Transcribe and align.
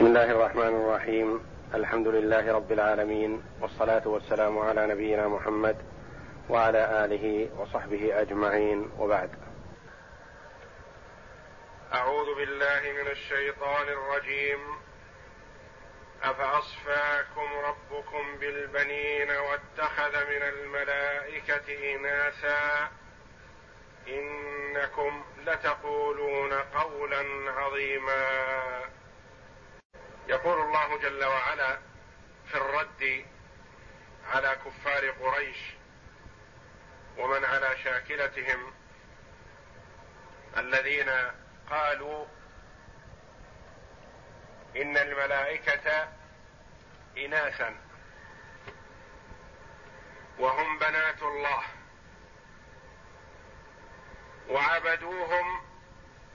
بسم 0.00 0.06
الله 0.06 0.30
الرحمن 0.30 0.66
الرحيم. 0.66 1.46
الحمد 1.74 2.08
لله 2.08 2.52
رب 2.52 2.72
العالمين 2.72 3.42
والصلاة 3.60 4.08
والسلام 4.08 4.58
على 4.58 4.86
نبينا 4.86 5.28
محمد 5.28 5.76
وعلى 6.48 7.04
آله 7.04 7.50
وصحبه 7.58 8.20
أجمعين. 8.20 8.90
وبعد. 8.98 9.30
أعوذ 11.94 12.34
بالله 12.34 13.02
من 13.02 13.10
الشيطان 13.10 13.88
الرجيم. 13.88 14.58
أفأصفاكم 16.22 17.48
ربكم 17.64 18.36
بالبنين 18.40 19.30
واتخذ 19.30 20.24
من 20.24 20.42
الملائكة 20.42 21.94
إناثا؟ 21.94 22.88
إنكم 24.08 25.24
لتقولون 25.46 26.52
قولا 26.52 27.52
عظيما. 27.52 28.99
يقول 30.30 30.60
الله 30.60 30.98
جل 30.98 31.24
وعلا 31.24 31.78
في 32.46 32.54
الرد 32.54 33.26
على 34.26 34.58
كفار 34.64 35.10
قريش 35.10 35.56
ومن 37.18 37.44
على 37.44 37.76
شاكلتهم 37.84 38.72
الذين 40.56 41.10
قالوا 41.70 42.26
إن 44.76 44.96
الملائكة 44.96 46.08
اناثا 47.16 47.76
وهم 50.38 50.78
بنات 50.78 51.22
الله 51.22 51.62
وعبدوهم 54.48 55.60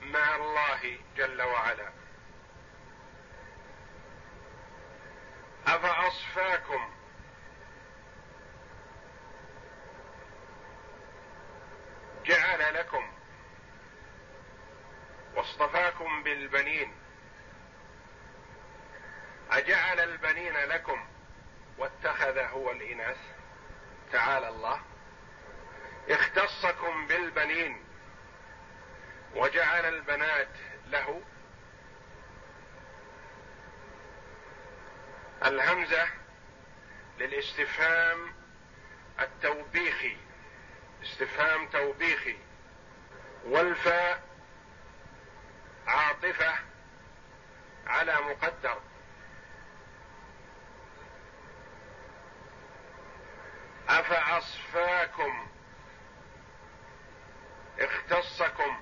مع 0.00 0.36
الله 0.36 0.98
جل 1.16 1.42
وعلا. 1.42 2.05
أفأصفاكم؟ 5.66 6.90
جعل 12.24 12.74
لكم. 12.74 13.12
واصطفاكم 15.34 16.22
بالبنين. 16.22 16.94
أجعل 19.50 20.00
البنين 20.00 20.56
لكم. 20.56 21.06
واتخذ 21.78 22.38
هو 22.38 22.70
الإناث. 22.70 23.18
تعالى 24.12 24.48
الله. 24.48 24.80
اختصكم 26.08 27.06
بالبنين. 27.06 27.84
وجعل 29.34 29.84
البنات 29.84 30.48
له 30.86 31.22
الهمزة 35.46 36.08
للاستفهام 37.18 38.34
التوبيخي. 39.20 40.16
استفهام 41.02 41.68
توبيخي. 41.68 42.36
والفاء 43.44 44.22
عاطفة 45.86 46.54
على 47.86 48.14
مقدر. 48.14 48.80
أفأصفاكم؟ 53.88 55.48
اختصكم 57.78 58.80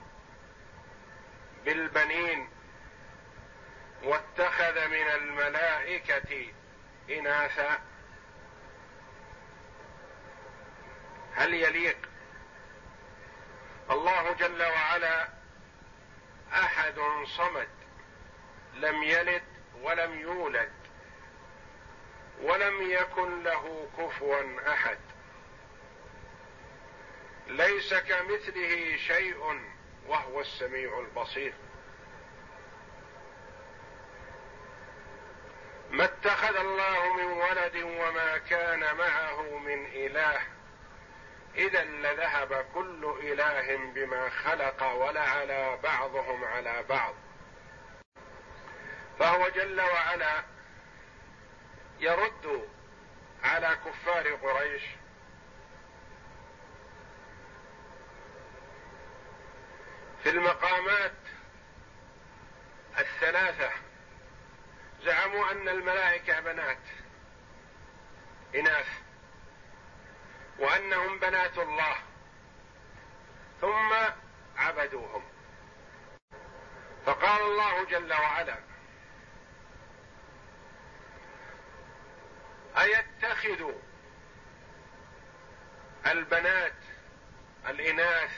بالبنين. 1.64 2.53
واتخذ 4.04 4.88
من 4.88 5.08
الملائكة 5.08 6.52
إناثا. 7.10 7.78
هل 11.34 11.54
يليق 11.54 11.98
الله 13.90 14.32
جل 14.32 14.62
وعلا 14.62 15.28
أحد 16.52 16.94
صمد 17.36 17.68
لم 18.74 19.02
يلد 19.02 19.42
ولم 19.82 20.18
يولد 20.18 20.72
ولم 22.42 22.90
يكن 22.90 23.42
له 23.42 23.88
كفوا 23.98 24.72
أحد؟ 24.72 24.98
ليس 27.46 27.94
كمثله 27.94 28.96
شيء 28.96 29.60
وهو 30.06 30.40
السميع 30.40 31.00
البصير. 31.00 31.54
ما 35.94 36.04
اتخذ 36.04 36.56
الله 36.56 37.12
من 37.16 37.24
ولد 37.24 37.76
وما 37.76 38.38
كان 38.38 38.96
معه 38.96 39.58
من 39.58 39.86
إله. 39.86 40.40
إذا 41.54 41.84
لذهب 41.84 42.66
كل 42.74 43.14
إله 43.22 43.76
بما 43.76 44.30
خلق 44.30 44.82
ولعلى 44.82 45.78
بعضهم 45.82 46.44
على 46.44 46.84
بعض. 46.88 47.14
فهو 49.18 49.48
جل 49.48 49.80
وعلا 49.80 50.44
يرد 52.00 52.68
على 53.44 53.78
كفار 53.86 54.34
قريش. 54.34 54.82
في 60.22 60.30
المقامات 60.30 61.12
الثلاثة 62.98 63.70
زعموا 65.04 65.52
أن 65.52 65.68
الملائكة 65.68 66.40
بنات. 66.40 66.78
إناث. 68.54 68.88
وأنهم 70.58 71.18
بنات 71.18 71.58
الله. 71.58 71.96
ثم 73.60 73.92
عبدوهم. 74.56 75.22
فقال 77.06 77.42
الله 77.42 77.84
جل 77.84 78.12
وعلا 78.12 78.58
ايتخذ 82.78 83.72
البنات 86.06 86.74
الإناث 87.68 88.30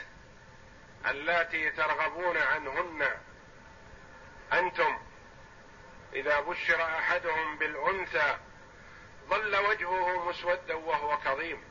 اللاتي 1.05 1.71
ترغبون 1.71 2.37
عنهن 2.37 3.07
أنتم 4.53 4.97
إذا 6.17 6.39
بشر 6.39 6.81
أحدهم 6.83 7.57
بالأنثى 7.57 8.37
ظل 9.29 9.55
وجهه 9.55 10.29
مسودا 10.29 10.73
وهو 10.73 11.17
كظيم. 11.17 11.63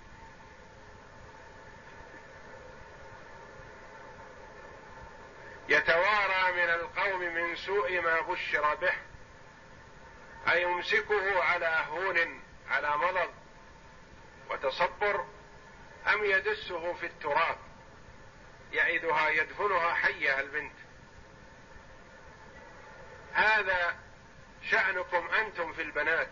يتوارى 5.68 6.52
من 6.52 6.70
القوم 6.70 7.20
من 7.20 7.56
سوء 7.56 8.00
ما 8.00 8.20
بشر 8.20 8.74
به 8.74 8.94
أيمسكه 10.52 11.42
على 11.44 11.84
هون 11.90 12.42
على 12.68 12.96
مرض 12.96 13.34
وتصبر 14.50 15.26
أم 16.12 16.24
يدسه 16.24 16.92
في 16.92 17.06
التراب 17.06 17.58
يعدها 18.72 19.28
يدفنها 19.28 19.94
حيه 19.94 20.40
البنت. 20.40 20.76
هذا 23.32 24.05
شأنكم 24.70 25.28
أنتم 25.28 25.72
في 25.72 25.82
البنات. 25.82 26.30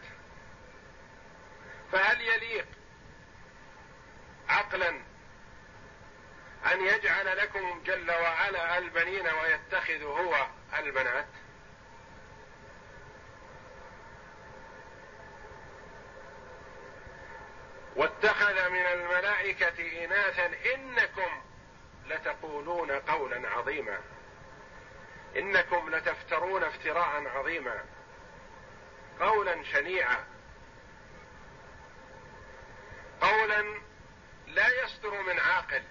فهل 1.93 2.21
يليق 2.21 2.67
عقلا 4.49 4.89
أن 6.73 6.81
يجعل 6.81 7.37
لكم 7.37 7.83
جل 7.83 8.11
وعلا 8.11 8.79
البنين 8.79 9.27
ويتخذ 9.29 10.03
هو 10.03 10.47
البنات؟ 10.79 11.27
واتخذ 17.97 18.69
من 18.69 18.87
الملائكة 18.87 20.05
إناثا 20.05 20.51
إنكم 20.75 21.43
لتقولون 22.07 22.91
قولا 22.91 23.49
عظيما. 23.49 24.01
إنكم 25.37 25.91
لتفترون 25.91 26.65
افتراء 26.65 27.27
عظيما. 27.27 27.85
قولا 29.45 29.65
شنيعا. 29.65 30.25
قولا 33.21 33.81
لا 34.47 34.83
يصدر 34.83 35.23
من 35.23 35.39
عاقل. 35.39 35.83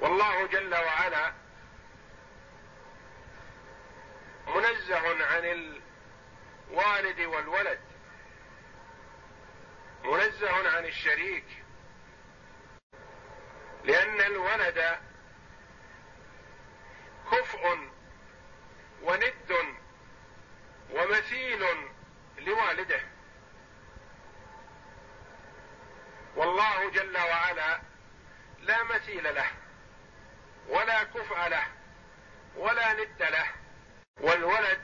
والله 0.00 0.46
جل 0.46 0.74
وعلا 0.74 1.32
منزه 4.46 5.24
عن 5.24 5.44
الوالد 6.70 7.20
والولد. 7.20 7.80
منزه 10.04 10.76
عن 10.76 10.84
الشريك. 10.84 11.64
لأن 13.84 14.20
الولد 14.20 14.98
كفء 17.32 17.90
وند 19.02 19.81
مثيل 20.90 21.66
لوالده. 22.38 23.00
والله 26.36 26.90
جل 26.90 27.18
وعلا 27.18 27.80
لا 28.58 28.82
مثيل 28.82 29.34
له 29.34 29.50
ولا 30.68 31.04
كفء 31.04 31.48
له 31.48 31.66
ولا 32.56 32.92
ند 32.92 33.22
له. 33.22 33.46
والولد 34.20 34.82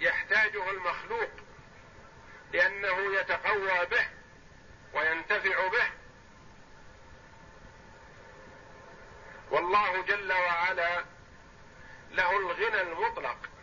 يحتاجه 0.00 0.70
المخلوق 0.70 1.30
لأنه 2.52 3.20
يتقوى 3.20 3.86
به 3.86 4.08
وينتفع 4.94 5.68
به. 5.68 5.90
والله 9.50 10.02
جل 10.02 10.32
وعلا 10.32 11.04
له 12.10 12.36
الغنى 12.36 12.80
المطلق. 12.80 13.57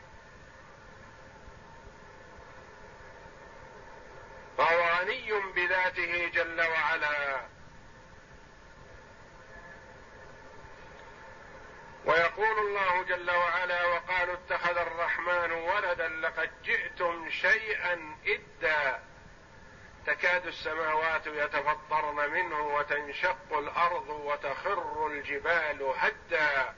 فهو 4.58 4.82
غني 4.82 5.32
بذاته 5.56 6.28
جل 6.28 6.62
وعلا. 6.62 7.42
ويقول 12.06 12.60
الله 12.60 13.04
جل 13.04 13.32
وعلا 13.32 13.86
وقالوا 13.86 14.34
اتخذ 14.34 14.78
الرحمن 14.78 15.52
ولدا 15.52 16.08
لقد 16.08 16.50
جئتم 16.64 17.30
شيئا 17.30 18.18
إدا. 18.28 19.04
تكاد 20.06 20.48
السماوات 20.48 21.28
يتفطرن 21.28 22.30
منه 22.30 22.76
وتنشق 22.76 23.58
الأرض 23.58 24.10
وتخر 24.10 25.08
الجبال 25.08 25.94
هدا. 25.98 26.76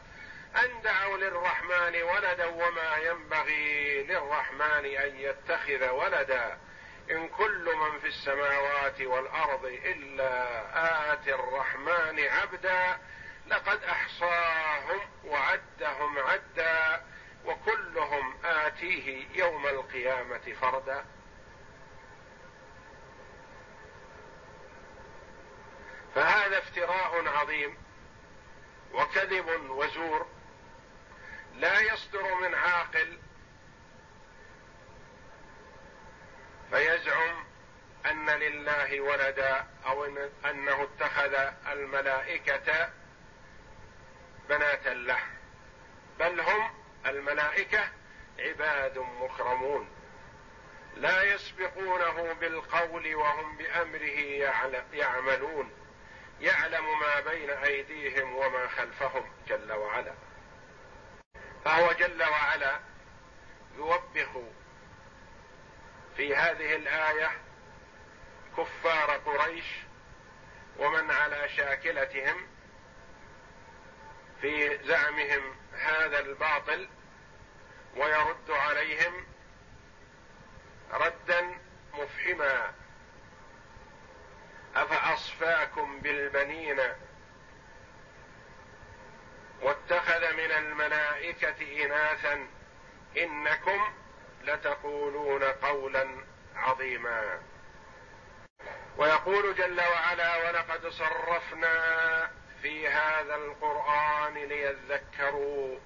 أن 0.56 0.81
دعوا 0.81 1.18
للرحمن 1.18 2.01
ولدا 2.03 2.45
وما 2.45 2.97
ينبغي 2.97 4.03
للرحمن 4.03 4.85
أن 4.85 5.15
يتخذ 5.15 5.89
ولدا. 5.89 6.57
إن 7.12 7.27
كل 7.27 7.75
من 7.75 8.00
في 8.00 8.07
السماوات 8.07 9.01
والأرض 9.01 9.65
إلا 9.65 11.13
اتي 11.13 11.33
الرحمن 11.36 12.19
عبدا 12.19 13.00
لقد 13.48 13.83
أحصاهم 13.83 15.00
وعدهم 15.25 16.18
عدا 16.18 17.06
وكلهم 17.45 18.38
آتيه 18.45 19.27
يوم 19.36 19.68
القيامة 19.68 20.54
فردا. 20.62 21.06
فهذا 26.15 26.57
افتراء 26.57 27.27
عظيم 27.27 27.77
وكذب 28.94 29.69
وزور 29.69 30.27
لا 31.56 31.80
يصدر 31.80 32.36
من 32.36 32.56
عاقل 32.56 33.19
فيزعم 36.71 37.45
أن 38.05 38.29
لله 38.29 39.01
ولدا 39.01 39.67
أو 39.85 40.05
أنه 40.45 40.83
اتخذ 40.83 41.35
الملائكة 41.71 42.89
بناتا 44.49 44.89
له. 44.89 45.19
بل 46.19 46.41
هم 46.41 46.71
الملائكة 47.05 47.89
عباد 48.39 48.97
مكرمون. 48.97 49.89
لا 50.95 51.23
يسبقونه 51.23 52.33
بالقول 52.33 53.15
وهم 53.15 53.57
بأمره 53.57 54.19
يعملون. 54.93 55.71
يعلم 56.41 56.99
ما 56.99 57.19
بين 57.19 57.49
أيديهم 57.49 58.35
وما 58.35 58.67
خلفهم 58.67 59.31
جل 59.47 59.71
وعلا. 59.71 60.13
فهو 61.65 61.91
جل 61.91 62.23
وعلا 62.23 62.79
يوبخ 63.77 64.29
في 66.17 66.35
هذه 66.35 66.75
الآية 66.75 67.31
كفار 68.57 69.11
قريش 69.11 69.65
ومن 70.77 71.11
على 71.11 71.49
شاكلتهم 71.49 72.47
في 74.41 74.79
زعمهم 74.83 75.55
هذا 75.73 76.19
الباطل 76.19 76.89
ويرد 77.95 78.51
عليهم 78.51 79.25
ردا 80.91 81.57
مفحما. 81.93 82.73
أفأصفاكم 84.75 85.99
بالبنين 85.99 86.79
واتخذ 89.61 90.33
من 90.33 90.51
الملائكة 90.51 91.85
إناثا 91.85 92.47
إنكم 93.17 93.93
لتقولون 94.47 95.44
قولا 95.44 96.07
عظيما. 96.55 97.41
ويقول 98.97 99.55
جل 99.55 99.81
وعلا 99.81 100.47
ولقد 100.47 100.88
صرفنا 100.88 101.75
في 102.61 102.88
هذا 102.88 103.35
القرآن 103.35 104.33
ليذكروا 104.33 105.79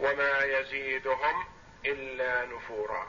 وما 0.00 0.38
يزيدهم 0.44 1.46
إلا 1.86 2.46
نفورا. 2.46 3.06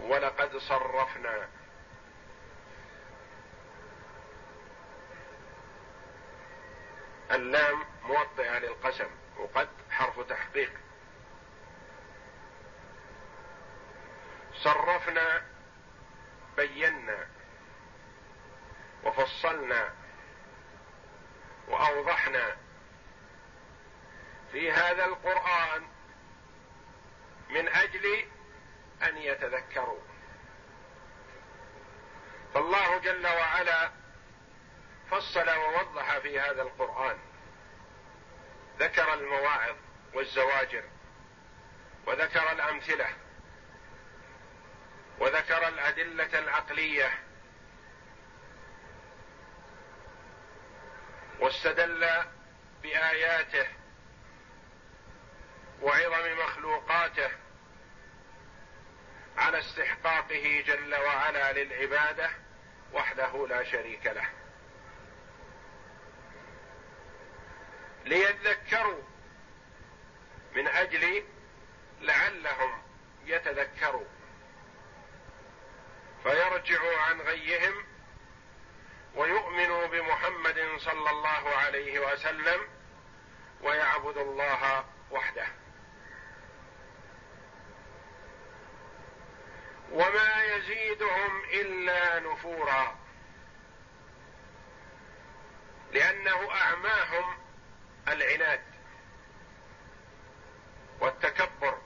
ولقد 0.00 0.56
صرفنا. 0.56 1.48
اللام 7.30 7.84
موطئة 8.02 8.58
للقسم 8.58 9.10
وقد 9.38 9.68
حرف 9.90 10.20
تحقيق. 10.20 10.83
صرفنا 14.64 15.42
بينا 16.56 17.26
وفصلنا 19.04 19.92
وأوضحنا. 21.68 22.56
في 24.52 24.72
هذا 24.72 25.04
القرآن 25.04 25.82
من 27.50 27.68
أجل 27.68 28.26
أن 29.02 29.16
يتذكروا. 29.16 30.00
فالله 32.54 32.98
جل 32.98 33.26
وعلا 33.26 33.90
فصل 35.10 35.50
ووضح 35.50 36.18
في 36.18 36.40
هذا 36.40 36.62
القرآن. 36.62 37.18
ذكر 38.78 39.14
المواعظ 39.14 39.76
والزواجر 40.14 40.84
وذكر 42.06 42.52
الأمثلة 42.52 43.23
وذكر 45.18 45.68
الأدلة 45.68 46.38
العقلية. 46.38 47.18
واستدل 51.40 52.08
بآياته 52.82 53.66
وعظم 55.82 56.38
مخلوقاته 56.38 57.30
على 59.36 59.58
استحقاقه 59.58 60.64
جل 60.66 60.94
وعلا 60.94 61.52
للعبادة 61.52 62.30
وحده 62.92 63.46
لا 63.46 63.64
شريك 63.64 64.06
له. 64.06 64.28
ليذكروا 68.04 69.02
من 70.54 70.68
أجل 70.68 71.24
لعلهم 72.00 72.82
يتذكروا. 73.24 74.06
فيرجعوا 76.64 76.98
عن 76.98 77.20
غيهم 77.20 77.84
ويؤمنوا 79.14 79.86
بمحمد 79.86 80.68
صلى 80.78 81.10
الله 81.10 81.48
عليه 81.56 81.98
وسلم 81.98 82.60
ويعبدوا 83.62 84.22
الله 84.22 84.84
وحده. 85.10 85.46
وما 89.92 90.44
يزيدهم 90.44 91.44
إلا 91.44 92.20
نفورا. 92.20 92.98
لأنه 95.92 96.50
أعماهم 96.50 97.38
العناد 98.08 98.64
والتكبر. 101.00 101.78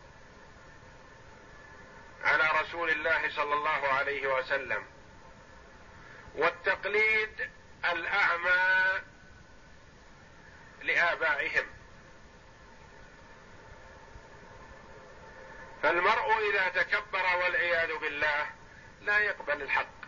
على 2.29 2.61
رسول 2.61 2.91
الله 2.91 3.31
صلى 3.31 3.55
الله 3.55 3.89
عليه 3.89 4.27
وسلم. 4.27 4.87
والتقليد 6.35 7.51
الأعمى 7.93 9.01
لآبائهم. 10.83 11.67
فالمرء 15.83 16.51
إذا 16.51 16.69
تكبر 16.69 17.37
والعياذ 17.37 17.99
بالله 17.99 18.47
لا 19.01 19.19
يقبل 19.19 19.63
الحق. 19.63 19.99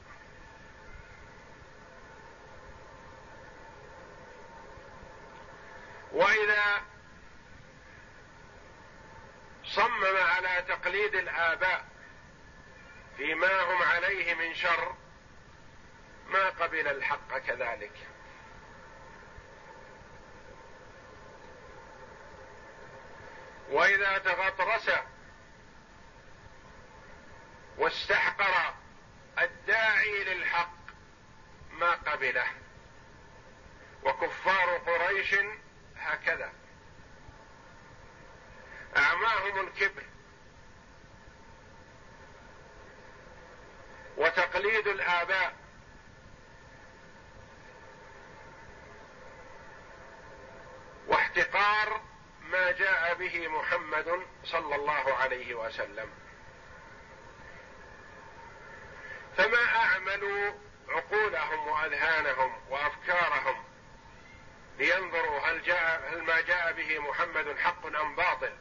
وإذا 6.13 6.83
صمم 9.65 10.17
على 10.17 10.65
تقليد 10.69 11.15
الآباء 11.15 11.85
فيما 13.21 13.63
هم 13.63 13.83
عليه 13.83 14.35
من 14.35 14.55
شر. 14.55 14.95
ما 16.29 16.49
قبل 16.49 16.89
الحق 16.89 17.39
كذلك. 17.39 17.93
وإذا 23.71 24.19
تغطرس 24.19 24.91
واستحقر 27.79 28.75
الداعي 29.39 30.25
للحق 30.25 30.77
ما 31.71 31.93
قبله. 31.93 32.47
وكفار 34.03 34.79
قريش 34.79 35.35
هكذا. 35.97 36.53
أعماهم 38.97 39.61
الكبر. 39.61 40.03
وتقليد 44.17 44.87
الآباء. 44.87 45.55
واحتقار 51.07 52.01
ما 52.41 52.71
جاء 52.71 53.15
به 53.15 53.49
محمد 53.49 54.27
صلى 54.45 54.75
الله 54.75 55.15
عليه 55.15 55.55
وسلم. 55.55 56.11
فما 59.37 59.77
اعملوا 59.77 60.53
عقولهم 60.89 61.69
وأذهانهم 61.69 62.53
وأفكارهم 62.69 63.65
لينظروا 64.79 65.41
هل 65.41 65.63
جاء 65.63 66.13
هل 66.13 66.23
ما 66.23 66.41
جاء 66.41 66.73
به 66.73 66.99
محمد 66.99 67.57
حق 67.59 67.87
أم 67.87 68.17
باطل؟ 68.17 68.53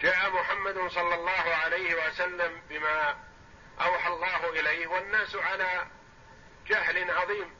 جاء 0.00 0.30
محمد 0.30 0.88
صلى 0.88 1.14
الله 1.14 1.54
عليه 1.64 2.06
وسلم 2.06 2.62
بما 2.68 3.16
أوحى 3.80 4.08
الله 4.08 4.50
إليه 4.50 4.86
والناس 4.86 5.36
على 5.36 5.86
جهل 6.66 7.10
عظيم. 7.10 7.54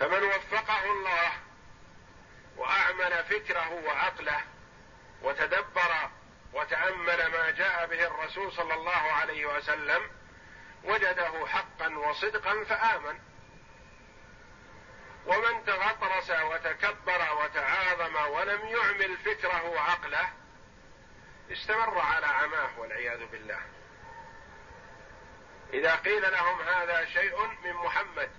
فمن 0.00 0.22
وفقه 0.22 0.84
الله 0.84 1.32
وأعمل 2.56 3.24
فكره 3.24 3.72
وعقله 3.72 4.40
وتدبر 5.22 6.10
وتأمل 6.52 7.26
ما 7.26 7.50
جاء 7.50 7.86
به 7.86 8.06
الرسول 8.06 8.52
صلى 8.52 8.74
الله 8.74 9.12
عليه 9.12 9.46
وسلم 9.46 10.10
وجده 10.84 11.46
حقا 11.46 11.88
وصدقا 11.98 12.64
فآمن. 12.64 13.18
ومن 15.26 15.64
تغطرس 15.64 16.30
وتكبر 16.30 17.42
وتعاظم 17.42 18.16
ولم 18.16 18.66
يعمل 18.66 19.16
فكره 19.16 19.68
وعقله 19.68 20.28
استمر 21.52 21.98
على 21.98 22.26
عماه 22.26 22.80
والعياذ 22.80 23.26
بالله. 23.26 23.60
إذا 25.72 25.94
قيل 25.94 26.32
لهم 26.32 26.60
هذا 26.60 27.04
شيء 27.04 27.46
من 27.64 27.72
محمد 27.72 28.30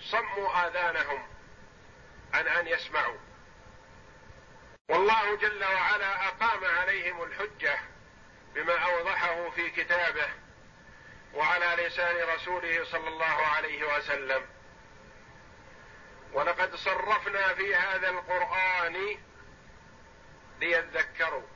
صموا 0.00 0.66
آذانهم 0.66 1.26
عن 2.34 2.48
أن 2.48 2.66
يسمعوا. 2.66 3.18
والله 4.88 5.36
جل 5.36 5.64
وعلا 5.64 6.28
أقام 6.28 6.64
عليهم 6.64 7.22
الحجة 7.22 7.78
بما 8.54 8.78
أوضحه 8.78 9.50
في 9.50 9.70
كتابه 9.70 10.28
وعلى 11.34 11.86
لسان 11.86 12.28
رسوله 12.34 12.84
صلى 12.84 13.08
الله 13.08 13.46
عليه 13.46 13.96
وسلم. 13.96 14.55
ولقد 16.32 16.74
صرفنا 16.74 17.54
في 17.54 17.74
هذا 17.74 18.08
القرآن 18.08 19.18
ليذكروا 20.60 21.46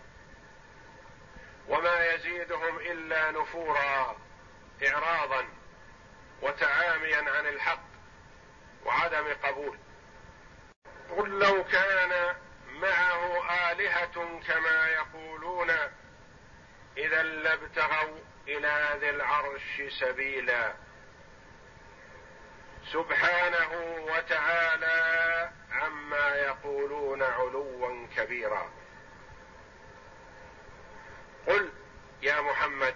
وما 1.68 2.06
يزيدهم 2.14 2.76
إلا 2.76 3.30
نفورا 3.30 4.16
اعراضا 4.86 5.48
وتعاميا 6.42 7.30
عن 7.30 7.46
الحق 7.46 7.84
وعدم 8.84 9.34
قبول. 9.42 9.78
قل 11.16 11.38
لو 11.38 11.64
كان 11.64 12.36
معه 12.72 13.50
آلهة 13.72 14.40
كما 14.46 14.88
يقولون 14.88 15.70
اذا 16.96 17.22
لابتغوا 17.22 18.18
إلى 18.48 18.98
ذي 19.00 19.10
العرش 19.10 19.82
سبيلا. 20.00 20.74
سبحانه 22.92 23.72
وتعالى 24.00 25.50
عما 25.72 26.34
يقولون 26.34 27.22
علوا 27.22 28.06
كبيرا. 28.16 28.70
قل 31.46 31.72
يا 32.22 32.40
محمد 32.40 32.94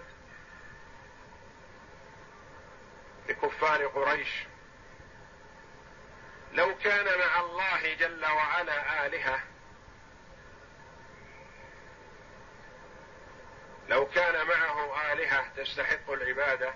لكفار 3.29 3.87
قريش 3.87 4.45
لو 6.51 6.77
كان 6.77 7.19
مع 7.19 7.39
الله 7.39 7.93
جل 7.93 8.25
وعلا 8.25 9.05
آلهة 9.05 9.39
لو 13.89 14.05
كان 14.05 14.47
معه 14.47 15.11
آلهة 15.13 15.49
تستحق 15.57 16.11
العبادة 16.11 16.73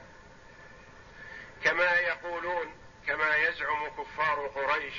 كما 1.64 2.00
يقولون 2.00 2.79
كما 3.10 3.36
يزعم 3.36 3.88
كفار 3.88 4.48
قريش. 4.48 4.94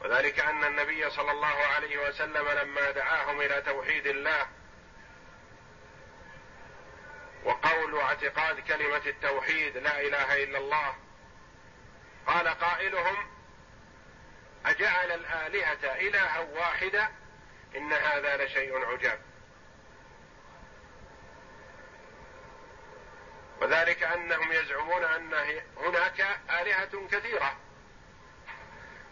وذلك 0.00 0.40
أن 0.40 0.64
النبي 0.64 1.10
صلى 1.10 1.30
الله 1.30 1.46
عليه 1.46 2.08
وسلم 2.08 2.48
لما 2.48 2.90
دعاهم 2.90 3.40
إلى 3.40 3.62
توحيد 3.62 4.06
الله 4.06 4.46
وقول 7.44 7.94
واعتقاد 7.94 8.60
كلمة 8.60 9.02
التوحيد 9.06 9.76
لا 9.76 10.00
إله 10.00 10.44
إلا 10.44 10.58
الله 10.58 10.94
قال 12.26 12.48
قائلهم 12.48 13.30
أجعل 14.66 15.10
الآلهة 15.12 16.08
إلها 16.08 16.38
واحدة 16.38 17.10
إن 17.76 17.92
هذا 17.92 18.44
لشيء 18.44 18.84
عجاب. 18.84 19.29
وذلك 23.60 24.02
أنهم 24.02 24.52
يزعمون 24.52 25.04
أن 25.04 25.34
هناك 25.76 26.20
آلهة 26.50 27.08
كثيرة. 27.10 27.56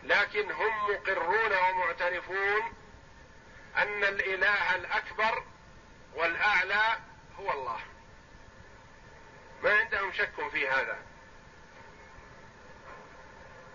لكن 0.02 0.50
هم 0.52 0.90
مقرون 0.90 1.52
ومعترفون 1.52 2.74
أن 3.76 4.04
الإله 4.04 4.74
الأكبر 4.74 5.44
والأعلى 6.14 6.98
هو 7.38 7.52
الله. 7.52 7.80
ما 9.62 9.78
عندهم 9.78 10.12
شك 10.12 10.48
في 10.52 10.68
هذا. 10.68 10.98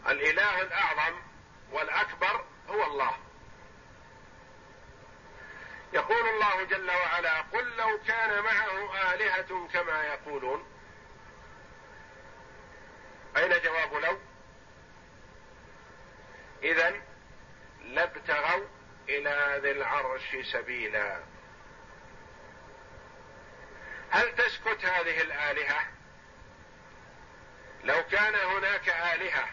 الإله 0.08 0.62
الأعظم 0.62 1.22
والأكبر 1.72 2.46
هو 2.70 2.84
الله. 2.84 3.18
يقول 5.94 6.30
الله 6.30 6.64
جل 6.64 6.92
وعلا 6.92 7.42
قل 7.42 7.78
لو 7.78 8.00
كان 8.08 8.44
معه 8.44 9.14
آلهة 9.14 9.68
كما 9.74 10.04
يقولون. 10.04 10.66
أين 13.38 13.62
جواب 13.62 13.94
لو؟ 13.94 14.20
اذا 16.64 17.02
لابتغوا 17.82 18.68
إلى 19.10 19.60
ذي 19.64 19.72
العرش 19.72 20.36
سبيلا. 20.52 21.24
هل 24.10 24.36
تسكت 24.36 24.86
هذه 24.86 25.22
الآلهة؟ 25.22 25.88
لو 27.84 28.04
كان 28.04 28.36
هناك 28.36 28.90
آلهة. 28.90 29.50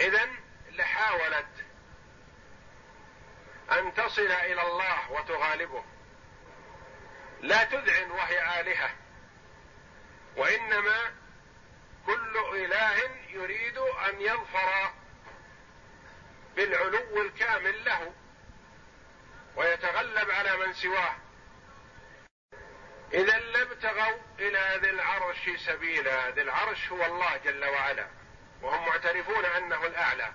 اذا 0.00 0.28
لحاولت 0.70 1.65
أن 3.72 3.94
تصل 3.94 4.32
إلى 4.32 4.62
الله 4.62 5.12
وتغالبه. 5.12 5.84
لا 7.40 7.64
تذعن 7.64 8.10
وهي 8.10 8.60
آلهة 8.60 8.90
وإنما 10.36 11.14
كل 12.06 12.38
إله 12.54 13.10
يريد 13.28 13.78
أن 13.78 14.20
يظفر 14.20 14.92
بالعلو 16.56 17.22
الكامل 17.22 17.84
له 17.84 18.12
ويتغلب 19.56 20.30
على 20.30 20.56
من 20.56 20.72
سواه. 20.72 21.16
إذا 23.12 23.38
لابتغوا 23.38 24.18
إلى 24.38 24.78
ذي 24.82 24.90
العرش 24.90 25.50
سبيلا 25.66 26.30
ذي 26.30 26.42
العرش 26.42 26.88
هو 26.92 27.04
الله 27.04 27.36
جل 27.36 27.64
وعلا 27.64 28.08
وهم 28.62 28.86
معترفون 28.86 29.44
أنه 29.44 29.86
الأعلى. 29.86 30.32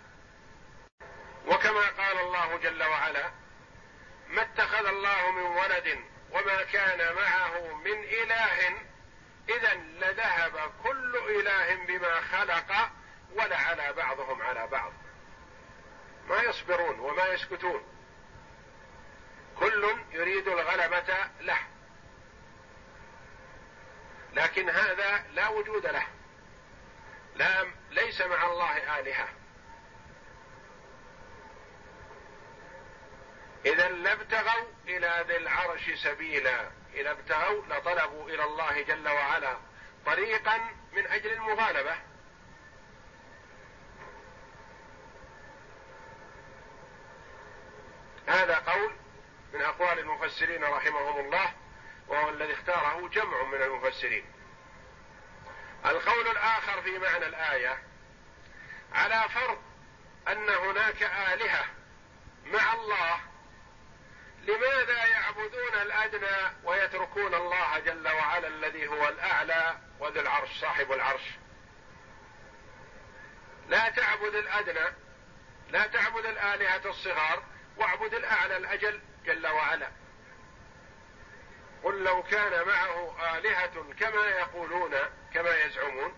وكما 1.47 1.87
قال 1.87 2.19
الله 2.19 2.57
جل 2.57 2.83
وعلا 2.83 3.31
ما 4.27 4.41
اتخذ 4.41 4.85
الله 4.85 5.31
من 5.31 5.41
ولد 5.41 5.99
وما 6.31 6.63
كان 6.63 7.15
معه 7.15 7.73
من 7.73 8.03
إله 8.03 8.77
اذا 9.49 9.73
لذهب 9.73 10.71
كل 10.83 11.15
إله 11.15 11.85
بما 11.85 12.21
خلق 12.21 12.89
ولا 13.31 13.57
على 13.57 13.93
بعضهم 13.93 14.41
على 14.41 14.67
بعض. 14.67 14.93
ما 16.27 16.41
يصبرون 16.41 16.99
وما 16.99 17.27
يسكتون. 17.27 17.83
كل 19.59 19.95
يريد 20.11 20.47
الغلبة 20.47 21.29
له. 21.39 21.59
لكن 24.33 24.69
هذا 24.69 25.25
لا 25.31 25.47
وجود 25.47 25.85
له. 25.85 26.07
لا 27.35 27.65
ليس 27.89 28.21
مع 28.21 28.45
الله 28.45 28.99
آلهة. 28.99 29.27
إذا 33.65 33.87
لابتغوا 33.87 34.65
إلى 34.87 35.25
ذي 35.27 35.37
العرش 35.37 35.91
سبيلا. 36.03 36.71
إذا 36.93 37.11
ابتغوا 37.11 37.65
لطلبوا 37.65 38.29
إلى 38.29 38.43
الله 38.43 38.81
جل 38.81 39.09
وعلا. 39.09 39.57
طريقا 40.05 40.57
من 40.93 41.07
أجل 41.07 41.33
المغالبة. 41.33 41.95
هذا 48.27 48.55
قول 48.55 48.91
من 49.53 49.61
أقوال 49.61 49.99
المفسرين 49.99 50.63
رحمهم 50.63 51.25
الله 51.25 51.53
وهو 52.07 52.29
الذي 52.29 52.53
اختاره 52.53 53.07
جمع 53.07 53.43
من 53.43 53.61
المفسرين. 53.61 54.25
القول 55.85 56.27
الآخر 56.27 56.81
في 56.81 56.99
معنى 56.99 57.25
الآية 57.25 57.83
على 58.93 59.29
فرض 59.29 59.57
أن 60.27 60.49
هناك 60.49 61.03
آلهة 61.03 61.65
مع 62.45 62.73
الله 62.73 63.30
لماذا 64.41 65.05
يعبدون 65.05 65.73
الأدنى 65.81 66.57
ويتركون 66.63 67.33
الله 67.33 67.79
جل 67.79 68.07
وعلا 68.07 68.47
الذي 68.47 68.87
هو 68.87 69.09
الأعلى 69.09 69.77
وذي 69.99 70.19
العرش 70.19 70.59
صاحب 70.61 70.91
العرش؟ 70.91 71.21
لا 73.67 73.89
تعبد 73.89 74.35
الأدنى 74.35 74.95
لا 75.69 75.87
تعبد 75.87 76.25
الآلهة 76.25 76.89
الصغار 76.89 77.43
واعبد 77.77 78.13
الأعلى 78.13 78.57
الأجل 78.57 79.01
جل 79.25 79.47
وعلا. 79.47 79.91
قل 81.83 82.03
لو 82.03 82.23
كان 82.23 82.67
معه 82.67 83.17
آلهة 83.37 83.93
كما 83.99 84.27
يقولون 84.27 84.91
كما 85.33 85.55
يزعمون. 85.55 86.13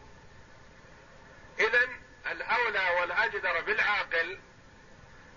اذا 1.60 1.90
الأولى 2.32 3.00
والأجدر 3.00 3.62
بالعاقل 3.62 4.40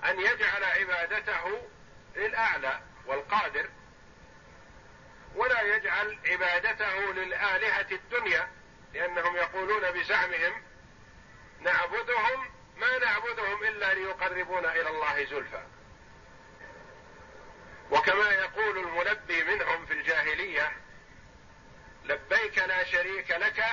أن 0.04 0.20
يجعل 0.20 0.64
عبادته 0.64 1.68
للأعلى 2.16 2.80
والقادر 3.06 3.70
ولا 5.34 5.76
يجعل 5.76 6.18
عبادته 6.26 7.12
للآلهة 7.12 7.86
الدنيا 7.92 8.48
لأنهم 8.94 9.36
يقولون 9.36 9.90
بزعمهم 9.90 10.62
نعبدهم 11.60 12.50
ما 12.76 12.98
نعبدهم 12.98 13.62
إلا 13.62 13.94
ليقربونا 13.94 14.72
إلى 14.72 14.88
الله 14.88 15.24
زلفى. 15.24 15.62
وكما 17.90 18.30
يقول 18.30 18.78
الملبي 18.78 19.44
منهم 19.44 19.86
في 19.86 19.92
الجاهلية 19.92 20.72
لبيك 22.04 22.58
لا 22.58 22.84
شريك 22.84 23.30
لك 23.30 23.64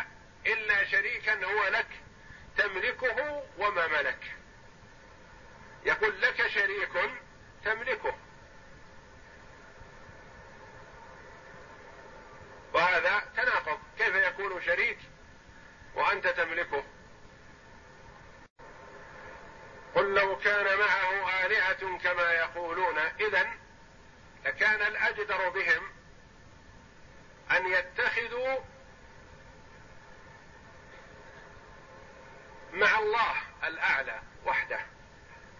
إلا 0.45 0.85
شريكا 0.85 1.45
هو 1.45 1.67
لك 1.67 1.87
تملكه 2.57 3.43
وما 3.57 3.87
ملك. 3.87 4.35
يقول 5.85 6.21
لك 6.21 6.47
شريك 6.47 7.11
تملكه. 7.65 8.15
وهذا 13.03 13.23
تناقض. 13.37 13.79
كيف 13.97 14.15
يكون 14.15 14.61
شريك 14.61 14.97
وأنت 15.95 16.27
تملكه؟ 16.27 16.83
قل 19.95 20.13
لو 20.13 20.37
كان 20.37 20.79
معه 20.79 21.45
آلهة 21.45 21.97
كما 21.97 22.31
يقولون 22.31 22.97
اذا 22.97 23.47
لكان 24.45 24.81
الأجدر 24.81 25.49
بهم 25.49 25.91
أن 27.51 27.67
يتخذوا 27.67 28.59
مع 32.73 32.99
الله 32.99 33.35
الأعلى 33.63 34.21
وحده 34.45 34.79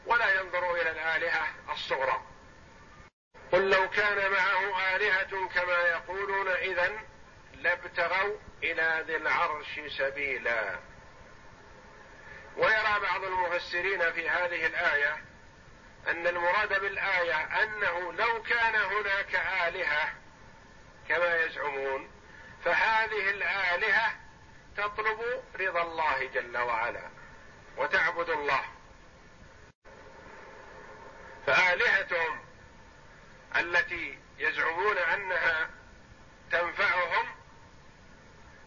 ولا 0.05 0.41
ينظروا 0.41 0.77
إلى 0.77 0.91
الآلهة 0.91 1.47
الصغرى. 1.71 2.21
قل 3.51 3.69
لو 3.69 3.89
كان 3.89 4.31
معه 4.31 4.95
آلهة 4.95 5.47
كما 5.47 5.81
يقولون 5.81 6.47
إذا 6.47 7.12
لابتغوا 7.63 8.37
إلى 8.63 9.03
ذي 9.07 9.15
العرش 9.15 9.79
سبيلا. 9.97 10.79
ويرى 12.57 12.99
بعض 12.99 13.23
المفسرين 13.23 14.11
في 14.11 14.29
هذه 14.29 14.65
الآية 14.65 15.17
أن 16.07 16.27
المراد 16.27 16.81
بالآية 16.81 17.63
أنه 17.63 18.13
لو 18.13 18.43
كان 18.43 18.75
هناك 18.75 19.35
آلهة 19.35 20.13
كما 21.09 21.35
يزعمون 21.35 22.11
فهذه 22.65 23.29
الآلهة 23.29 24.15
تطلب 24.77 25.43
رضا 25.59 25.81
الله 25.81 26.25
جل 26.25 26.57
وعلا 26.57 27.09
وتعبد 27.77 28.29
الله. 28.29 28.63
فآلهتهم 31.47 32.45
التي 33.55 34.19
يزعمون 34.37 34.97
أنها 34.97 35.69
تنفعهم 36.51 37.42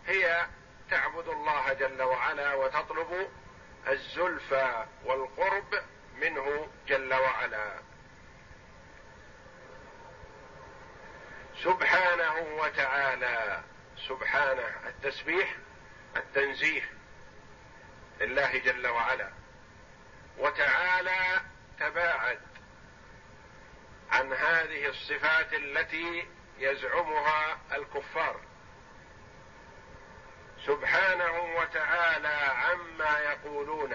هي 0.06 0.46
تعبد 0.90 1.28
الله 1.28 1.72
جل 1.72 2.02
وعلا 2.02 2.54
وتطلب 2.54 3.28
الزلفى 3.88 4.86
والقرب 5.04 5.74
منه 6.16 6.68
جل 6.86 7.14
وعلا. 7.14 7.80
سبحانه 11.62 12.38
وتعالى 12.38 13.62
سبحانه 14.08 14.72
التسبيح 14.86 15.54
التنزيه 16.16 16.90
لله 18.20 18.58
جل 18.58 18.86
وعلا. 18.86 19.32
وتعالى 20.38 21.40
تباعد 21.80 22.40
عن 24.10 24.32
هذه 24.32 24.86
الصفات 24.88 25.52
التي 25.54 26.28
يزعمها 26.58 27.58
الكفار. 27.72 28.40
سبحانه 30.66 31.56
وتعالى 31.56 32.28
عما 32.28 33.18
يقولون 33.18 33.94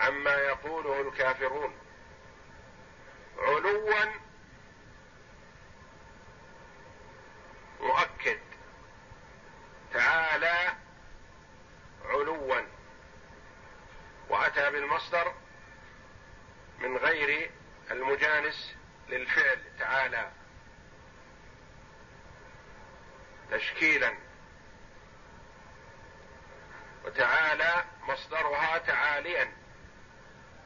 عما 0.00 0.34
يقوله 0.34 1.00
الكافرون. 1.00 1.78
علوا 3.38 4.04
مؤكد. 7.80 8.40
تعالى 9.92 10.72
علوا. 12.04 12.62
وأتى 14.28 14.70
بالمصدر 14.70 15.34
من 16.78 16.96
غير 16.96 17.50
المجانس 17.90 18.74
للفعل 19.08 19.62
تعالى. 19.78 20.30
تشكيلا. 23.50 24.25
وتعالى 27.06 27.84
مصدرها 28.08 28.78
تعاليا 28.78 29.52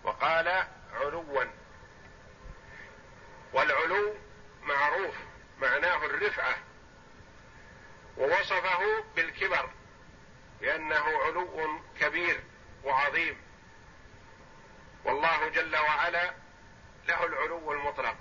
وقال 0.04 0.64
علوا. 0.92 1.44
والعلو 3.52 4.14
معروف 4.62 5.14
معناه 5.58 6.04
الرفعة 6.06 6.56
ووصفه 8.16 9.04
بالكبر 9.16 9.70
لأنه 10.60 11.18
علو 11.24 11.80
كبير 12.00 12.40
وعظيم. 12.84 13.42
والله 15.04 15.48
جل 15.48 15.76
وعلا 15.76 16.34
له 17.08 17.24
العلو 17.26 17.72
المطلق. 17.72 18.16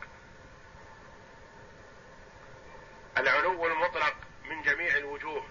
العلو 3.17 3.67
المطلق 3.67 4.15
من 4.43 4.61
جميع 4.61 4.97
الوجوه. 4.97 5.45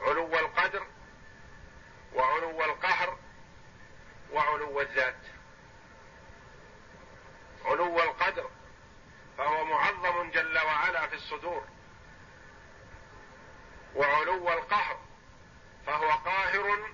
علو 0.00 0.38
القدر 0.38 0.86
وعلو 2.14 2.64
القهر 2.64 3.18
وعلو 4.32 4.80
الذات. 4.80 5.20
علو 7.64 8.00
القدر 8.00 8.50
فهو 9.38 9.64
معظم 9.64 10.30
جل 10.30 10.58
وعلا 10.58 11.06
في 11.06 11.14
الصدور. 11.14 11.68
وعلو 13.94 14.48
القهر 14.52 15.00
فهو 15.86 16.10
قاهر 16.10 16.90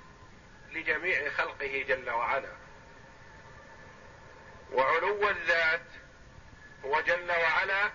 لجميع 0.71 1.31
خلقه 1.31 1.85
جل 1.89 2.11
وعلا. 2.11 2.53
وعلو 4.73 5.31
الذات 5.31 5.87
هو 6.85 7.01
جل 7.01 7.31
وعلا 7.31 7.91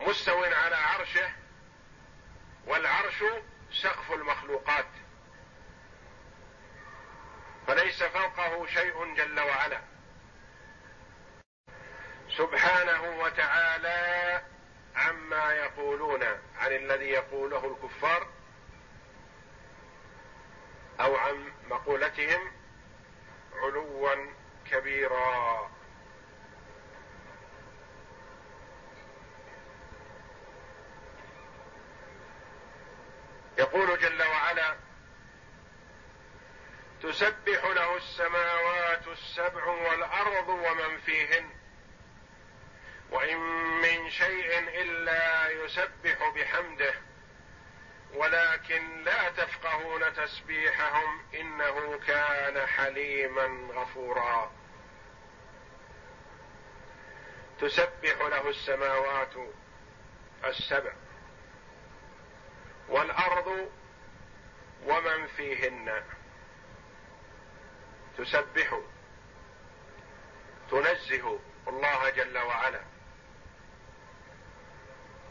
مستو 0.00 0.44
على 0.44 0.76
عرشه 0.76 1.30
والعرش 2.66 3.24
سقف 3.82 4.12
المخلوقات. 4.12 4.86
فليس 7.66 8.02
فوقه 8.02 8.66
شيء 8.66 9.14
جل 9.14 9.40
وعلا. 9.40 9.80
سبحانه 12.28 13.18
وتعالى 13.18 14.42
عما 14.96 15.52
يقولون 15.52 16.22
عن 16.58 16.72
الذي 16.72 17.08
يقوله 17.08 17.66
الكفار 17.66 18.28
أو 21.00 21.16
عن 21.16 21.52
مقولتهم 21.68 22.52
علوا 23.54 24.32
كبيرا. 24.70 25.70
يقول 33.58 33.98
جل 33.98 34.22
وعلا 34.22 34.76
تسبح 37.02 37.64
له 37.64 37.96
السماوات 37.96 39.08
السبع 39.08 39.66
والأرض 39.66 40.48
ومن 40.48 40.98
فيهن 40.98 41.50
وإن 43.10 43.38
من 43.80 44.10
شيء 44.10 44.58
إلا 44.82 45.50
يسبح 45.50 46.28
بحمده 46.34 46.94
ولكن 48.14 49.02
لا 49.02 49.30
تفقهون 49.30 50.14
تسبيحهم 50.14 51.26
إنه 51.34 51.98
كان 52.06 52.66
حليما 52.66 53.72
غفورا. 53.74 54.52
تسبح 57.60 58.20
له 58.20 58.48
السماوات 58.48 59.32
السبع 60.44 60.92
والأرض 62.88 63.70
ومن 64.84 65.26
فيهن. 65.26 66.02
تسبح. 68.18 68.80
تنزه 70.70 71.38
الله 71.68 72.10
جل 72.10 72.38
وعلا. 72.38 72.80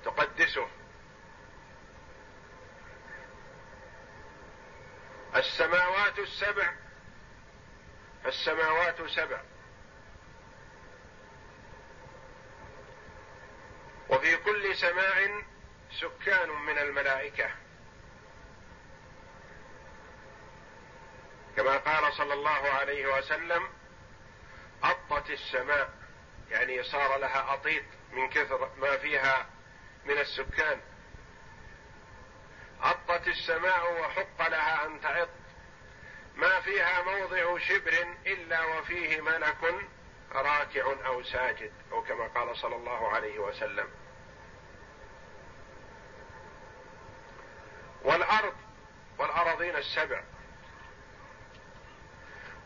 تقدسه. 0.05 0.67
السماوات 5.35 6.19
السبع. 6.19 6.73
السماوات 8.25 9.01
سبع. 9.01 9.41
وفي 14.09 14.37
كل 14.37 14.75
سماء 14.75 15.43
سكان 16.01 16.49
من 16.49 16.77
الملائكة. 16.77 17.49
كما 21.58 21.77
قال 21.77 22.13
صلى 22.13 22.34
الله 22.34 22.69
عليه 22.69 23.17
وسلم 23.17 23.69
أطت 24.84 25.29
السماء 25.29 25.89
يعني 26.49 26.84
صار 26.84 27.17
لها 27.17 27.53
أطيط 27.53 27.84
من 28.12 28.29
كثر 28.29 28.69
ما 28.77 28.97
فيها 28.97 29.49
من 30.06 30.17
السكان. 30.17 30.82
أطت 32.82 33.27
السماء 33.27 34.01
وحق 34.01 34.49
لها 34.49 34.86
أن 34.86 35.01
تعط. 35.01 35.29
ما 36.36 36.60
فيها 36.62 37.01
موضع 37.01 37.58
شبر 37.58 38.15
إلا 38.25 38.65
وفيه 38.65 39.21
ملك 39.21 39.88
راكع 40.32 41.06
أو 41.06 41.23
ساجد 41.23 41.73
أو 41.91 42.03
كما 42.03 42.27
قال 42.27 42.58
صلى 42.58 42.75
الله 42.75 43.10
عليه 43.10 43.39
وسلم. 43.39 44.02
والأرض 48.03 48.55
والأراضين 49.17 49.75
السبع. 49.75 50.23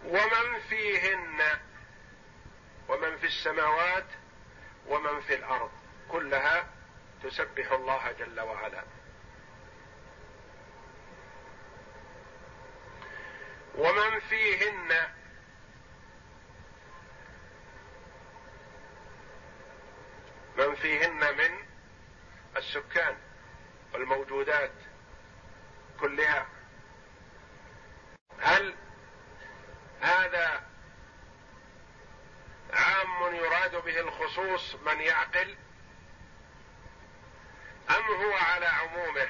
ومن 0.05 0.59
فيهن 0.69 1.41
ومن 2.87 3.17
في 3.17 3.25
السماوات 3.27 4.05
ومن 4.87 5.21
في 5.21 5.35
الأرض. 5.35 5.71
كلها 6.09 6.67
تسبح 7.23 7.71
الله 7.71 8.11
جل 8.11 8.39
وعلا. 8.39 8.83
ومن 13.75 14.19
فيهن 14.19 15.13
من 20.57 20.75
فيهن 20.75 21.37
من 21.37 21.65
السكان 22.57 23.17
والموجودات. 23.93 24.86
كلها. 25.99 26.47
هل 28.39 28.75
هذا 30.01 30.63
عام 32.73 33.35
يراد 33.35 33.83
به 33.83 33.99
الخصوص 33.99 34.75
من 34.75 35.01
يعقل؟ 35.01 35.57
أم 37.89 38.03
هو 38.03 38.33
على 38.33 38.65
عمومه؟ 38.65 39.27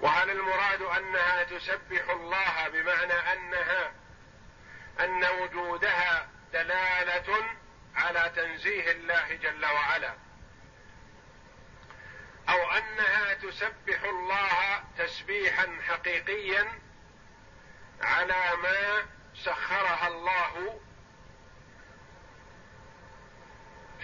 وهل 0.00 0.30
المراد 0.30 0.82
أنها 0.82 1.44
تسبح 1.44 2.10
الله 2.10 2.68
بمعنى 2.68 3.12
أنها 3.12 3.92
أن 5.00 5.24
وجودها 5.24 6.28
دلالة 6.52 7.56
على 7.94 8.32
تنزيه 8.36 8.92
الله 8.92 9.34
جل 9.34 9.66
وعلا؟ 9.66 10.29
أو 12.50 12.70
أنها 12.70 13.34
تسبح 13.34 14.02
الله 14.04 14.84
تسبيحا 14.98 15.78
حقيقيا 15.88 16.78
على 18.02 18.56
ما 18.62 19.06
سخرها 19.34 20.08
الله 20.08 20.80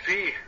فيه. 0.04 0.46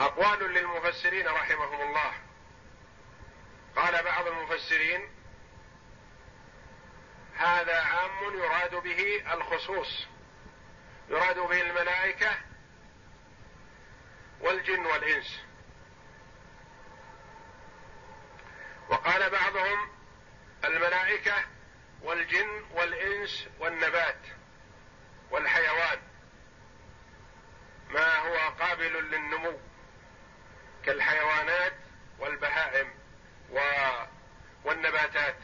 أقوال 0.00 0.38
للمفسرين 0.54 1.28
رحمهم 1.28 1.80
الله. 1.80 2.12
قال 3.76 4.04
بعض 4.04 4.26
المفسرين 4.26 5.08
هذا 7.36 7.80
عام 7.80 8.34
يراد 8.34 8.74
به 8.74 9.32
الخصوص. 9.32 10.06
يراد 11.10 11.38
به 11.38 11.62
الملائكة 11.62 12.30
والجن 14.40 14.86
والإنس. 14.86 15.40
وقال 18.88 19.30
بعضهم 19.30 19.90
الملائكة 20.64 21.34
والجن 22.02 22.64
والإنس 22.72 23.48
والنبات 23.58 24.20
والحيوان 25.30 25.98
ما 27.90 28.18
هو 28.18 28.36
قابل 28.60 28.92
للنمو 29.10 29.60
كالحيوانات 30.84 31.74
والبهائم 32.18 32.94
والنباتات. 34.64 35.36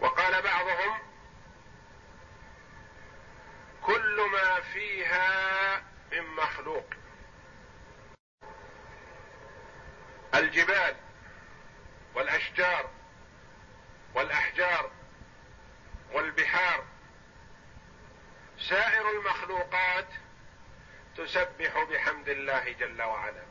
وقال 0.00 0.42
بعضهم 0.42 1.13
كل 3.86 4.30
ما 4.32 4.60
فيها 4.60 5.82
من 6.12 6.26
مخلوق. 6.36 6.84
الجبال 10.34 10.96
والأشجار 12.14 12.90
والأحجار 14.14 14.90
والبحار. 16.12 16.84
سائر 18.58 19.10
المخلوقات 19.10 20.08
تسبح 21.16 21.82
بحمد 21.90 22.28
الله 22.28 22.72
جل 22.72 23.02
وعلا. 23.02 23.44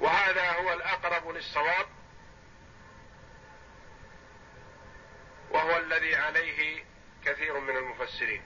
وهذا 0.00 0.52
هو 0.52 0.72
الأقرب 0.72 1.28
للصواب. 1.28 1.86
وهو 5.56 5.76
الذي 5.76 6.16
عليه 6.16 6.84
كثير 7.24 7.60
من 7.60 7.76
المفسرين. 7.76 8.42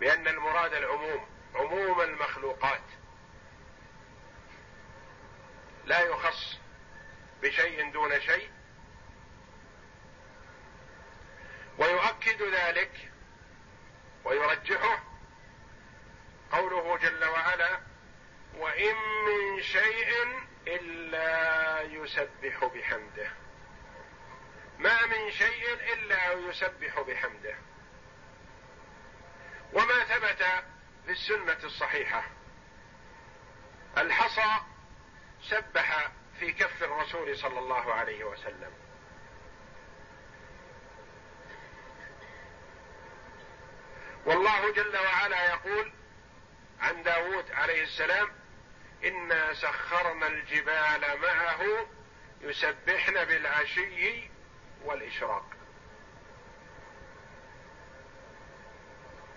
بأن 0.00 0.28
المراد 0.28 0.74
العموم 0.74 1.26
عموم 1.54 2.00
المخلوقات. 2.00 2.82
لا 5.84 6.00
يخص 6.00 6.58
بشيء 7.42 7.92
دون 7.92 8.20
شيء. 8.20 8.50
ويؤكد 11.78 12.42
ذلك 12.42 13.10
ويرجحه 14.24 15.04
قوله 16.52 16.96
جل 16.96 17.24
وعلا 17.24 17.80
وإن 18.56 18.94
من 19.26 19.62
شيء 19.62 20.40
إلا 20.66 21.80
يسبح 21.82 22.64
بحمده. 22.64 23.30
ما 24.80 25.06
من 25.06 25.30
شيء 25.30 25.72
إلا 25.92 26.32
يسبح 26.32 27.00
بحمده. 27.00 27.54
وما 29.72 30.04
ثبت 30.04 30.42
في 31.06 31.12
السنة 31.12 31.64
الصحيحة. 31.64 32.24
الحصى 33.98 34.64
سبح 35.42 36.10
في 36.38 36.52
كف 36.52 36.82
الرسول 36.82 37.36
صلى 37.36 37.58
الله 37.58 37.94
عليه 37.94 38.24
وسلم. 38.24 38.72
والله 44.26 44.72
جل 44.72 44.96
وعلا 44.96 45.44
يقول 45.48 45.92
عن 46.80 47.02
داود 47.02 47.50
عليه 47.50 47.82
السلام 47.82 48.28
إنا 49.04 49.54
سخرنا 49.54 50.26
الجبال 50.26 51.20
معه 51.22 51.86
يسبحن 52.40 53.24
بالعشي 53.24 54.29
والإشراق. 54.84 55.44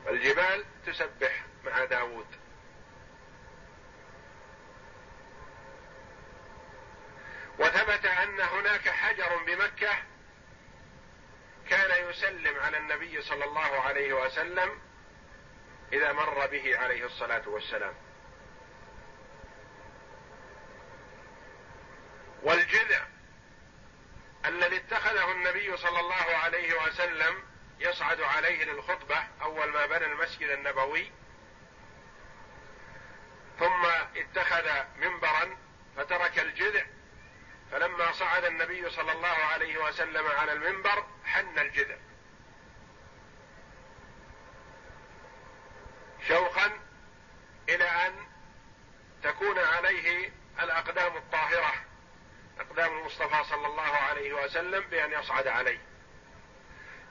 الجبال 0.08 0.66
تسبح 0.86 1.46
مع 1.66 1.86
داود 1.86 2.28
وثبت 7.60 8.06
أن 8.06 8.42
هناك 8.42 8.90
حجر 8.90 9.38
بمكة 9.38 9.96
كان 11.70 12.10
يسلم 12.10 12.60
على 12.60 12.78
النبي 12.78 13.22
صلى 13.22 13.46
الله 13.46 13.82
عليه 13.82 14.14
وسلم 14.14 14.80
إذا 15.94 16.12
مر 16.12 16.48
به 16.48 16.78
عليه 16.78 17.06
الصلاة 17.06 17.50
والسلام. 17.50 17.94
والجذع 22.44 22.93
الذي 24.54 24.78
اتخذه 24.78 25.32
النبي 25.32 25.78
صلى 25.78 26.00
الله 26.00 26.38
عليه 26.44 26.74
وسلم 26.84 27.44
يصعد 27.80 28.22
عليه 28.22 28.66
للخطبة 28.66 29.28
أول 29.42 29.70
ما 29.70 29.86
بنى 29.86 30.06
المسجد 30.06 30.50
النبوي. 30.50 31.12
ثم 33.60 33.86
اتخذ 34.16 34.70
منبرا 34.98 35.58
فترك 35.98 36.40
الجذع. 36.40 36.86
فلما 37.72 38.12
صعد 38.12 38.44
النبي 38.44 38.90
صلى 38.90 39.12
الله 39.12 39.28
عليه 39.28 39.78
وسلم 39.78 40.28
على 40.28 40.52
المنبر 40.52 41.08
حن 41.26 41.60
الجذع. 41.60 41.98
شوقا 46.28 46.80
إلى 47.70 47.86
أن 47.86 48.28
تكون 49.24 49.60
عليه 49.60 50.32
الأقدام 50.60 51.18
الطاهرة. 51.18 51.74
إقدام 52.60 53.00
المصطفى 53.00 53.44
صلى 53.44 53.68
الله 53.68 53.82
عليه 53.82 54.34
وسلم 54.34 54.80
بأن 54.80 55.12
يصعد 55.12 55.48
عليه. 55.48 55.80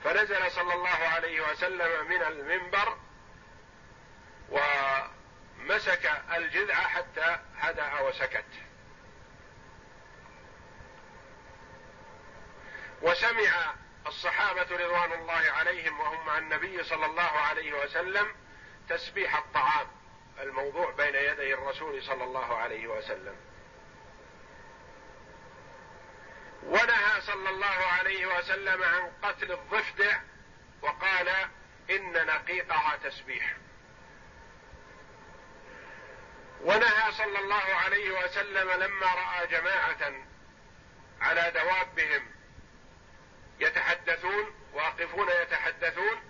فنزل 0.05 0.51
صلى 0.51 0.75
الله 0.75 0.89
عليه 0.89 1.51
وسلم 1.51 2.09
من 2.09 2.23
المنبر 2.23 2.99
ومسك 4.51 6.13
الجذع 6.37 6.75
حتى 6.75 7.39
هدأ 7.57 8.01
وسكت. 8.01 8.45
وسمع 13.03 13.75
الصحابة 14.07 14.77
رضوان 14.77 15.13
الله 15.13 15.51
عليهم 15.53 16.01
وهم 16.01 16.27
مع 16.27 16.39
النبي 16.39 16.83
صلى 16.85 17.07
الله 17.07 17.23
عليه 17.23 17.85
وسلم 17.85 18.35
تسبيح 18.89 19.37
الطعام 19.37 19.87
الموضوع 20.41 20.91
بين 20.91 21.15
يدي 21.15 21.55
الرسول 21.55 22.03
صلى 22.03 22.25
الله 22.25 22.57
عليه 22.57 22.87
وسلم. 22.87 23.37
ونهى 26.63 27.21
صلى 27.21 27.51
الله 27.51 27.67
عليه 27.67 28.27
وسلم 28.27 28.83
عن 28.83 29.13
قتل 29.23 29.53
الضفدع 29.53 30.21
وقال 30.83 31.29
إن 31.91 32.27
نقيقها 32.27 32.97
تسبيح. 32.97 33.57
ونهى 36.61 37.13
صلى 37.13 37.39
الله 37.39 37.75
عليه 37.75 38.25
وسلم 38.25 38.71
لما 38.71 39.07
رأى 39.07 39.47
جماعة 39.47 40.13
على 41.21 41.51
دوابهم 41.51 42.31
يتحدثون 43.61 44.55
واقفون 44.73 45.29
يتحدثون. 45.43 46.23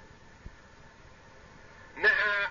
نهى 1.97 2.49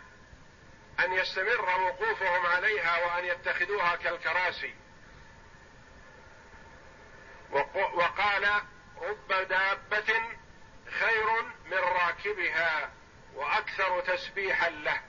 أن 1.00 1.13
يستمر 1.13 1.82
وقوفهم 1.82 2.46
عليها 2.46 3.06
وأن 3.06 3.26
يتخذوها 3.26 3.96
كالكراسي. 3.96 4.76
وقال 7.94 8.48
رب 9.02 9.28
دابة 9.28 10.14
خير 11.00 11.42
من 11.66 11.78
راكبها 11.78 12.92
وأكثر 13.36 14.00
تسبيحا 14.00 14.70
له 14.70 15.02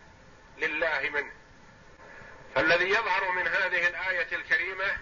لله 0.59 1.11
منه. 1.11 1.33
فالذي 2.55 2.89
يظهر 2.89 3.31
من 3.31 3.49
هذه 3.49 3.89
الآية 3.89 4.37
الكريمة 4.37 4.99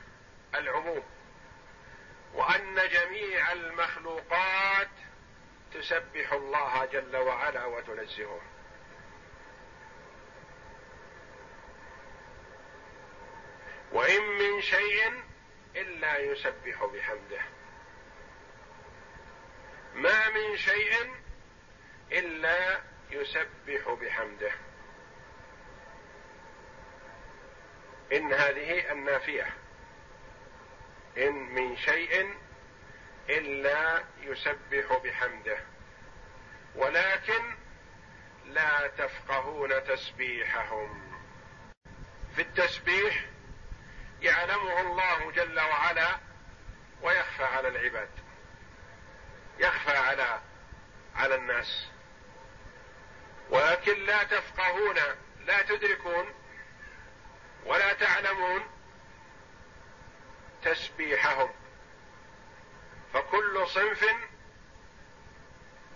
العموم 0.55 1.03
وأن 2.35 2.89
جميع 2.89 3.53
المخلوقات 3.53 4.91
تسبح 5.75 6.33
الله 6.33 6.85
جل 6.85 7.17
وعلا 7.17 7.65
وتنزهه. 7.65 8.41
وإن 13.93 14.23
من 14.23 14.63
شيء 14.63 15.30
إلا 15.77 16.19
يسبح 16.19 16.85
بحمده. 16.85 17.41
ما 19.95 20.29
من 20.29 20.57
شيء 20.57 21.15
إلا 22.13 22.81
يسبح 23.11 23.91
بحمده. 24.01 24.53
إن 28.13 28.33
هذه 28.33 28.93
النافية. 28.93 29.47
إن 31.19 31.33
من 31.33 31.77
شيء 31.77 32.35
إلا 33.29 34.05
يسبح 34.21 35.01
بحمده. 35.05 35.59
ولكن 36.75 37.55
لا 38.45 38.87
تفقهون 38.87 39.85
تسبيحهم. 39.85 41.11
في 42.35 42.43
التسبيح 42.43 43.30
يعلمه 44.23 44.81
الله 44.81 45.31
جل 45.31 45.61
وعلا 45.61 46.19
ويخفى 47.03 47.45
على 47.45 47.69
العباد. 47.69 48.11
يخفى 49.59 49.97
على 49.97 50.41
على 51.17 51.35
الناس. 51.35 51.87
ولكن 53.51 54.05
لا 54.05 54.23
تفقهون 54.23 54.97
لا 55.41 55.63
تدركون 55.63 56.35
ولا 57.65 57.93
تعلمون 57.93 58.63
تسبيحهم. 60.63 61.51
فكل 63.13 63.67
صنف 63.67 64.07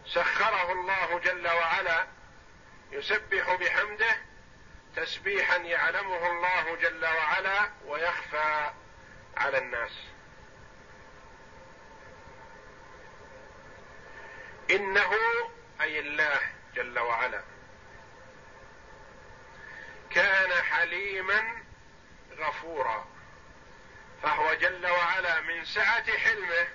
سخره 0.06 0.72
الله 0.72 1.18
جل 1.18 1.48
وعلا 1.48 2.06
يسبح 2.90 3.54
بحمده 3.54 4.16
تسبيحا 4.96 5.56
يعلمه 5.56 6.26
الله 6.30 6.76
جل 6.76 7.04
وعلا 7.04 7.70
ويخفى 7.86 8.70
على 9.36 9.58
الناس. 9.58 9.92
إنه 14.70 15.10
أي 15.80 16.00
الله 16.00 16.40
جل 16.74 16.98
وعلا 16.98 17.42
كان 20.10 20.62
حليما 20.62 21.62
غفورا 22.38 23.06
فهو 24.22 24.54
جل 24.54 24.86
وعلا 24.86 25.40
من 25.40 25.64
سعة 25.64 26.18
حلمه 26.18 26.68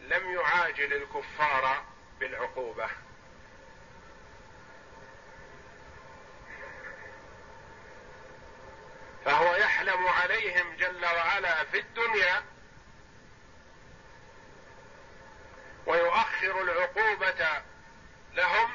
لم 0.00 0.34
يعاجل 0.34 0.92
الكفار 0.92 1.84
بالعقوبة. 2.20 2.90
فهو 9.24 9.54
يحلم 9.54 10.06
عليهم 10.06 10.76
جل 10.76 11.04
وعلا 11.04 11.64
في 11.64 11.78
الدنيا 11.78 12.42
ويؤخر 15.86 16.62
العقوبة 16.62 17.62
لهم 18.32 18.70